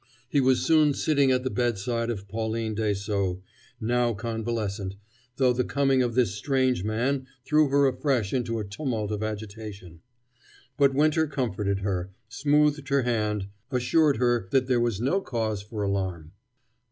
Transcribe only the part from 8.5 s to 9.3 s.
a tumult of